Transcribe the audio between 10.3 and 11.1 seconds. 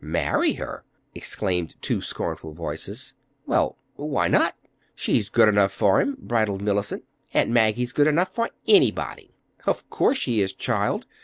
is, child!"